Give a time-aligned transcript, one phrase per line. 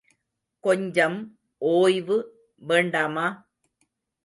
[0.63, 1.17] கொஞ்சம்
[1.57, 2.17] ஓய்வு
[2.61, 3.27] வேண்டாமா?